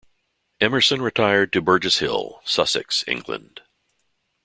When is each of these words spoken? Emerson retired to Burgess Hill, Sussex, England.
Emerson 0.59 0.99
retired 0.99 1.53
to 1.53 1.61
Burgess 1.61 1.99
Hill, 1.99 2.41
Sussex, 2.43 3.03
England. 3.05 3.61